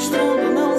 [0.00, 0.69] 人の